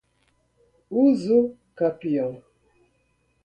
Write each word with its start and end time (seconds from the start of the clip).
usucapião 1.01 2.35